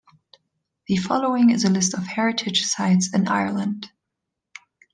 The 0.87 0.95
following 0.95 1.51
is 1.51 1.63
a 1.63 1.69
list 1.69 1.93
of 1.93 2.07
heritage 2.07 2.63
sites 2.63 3.13
in 3.13 3.27
Ireland. 3.27 3.91